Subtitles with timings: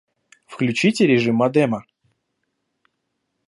[0.47, 1.83] Включите режим модема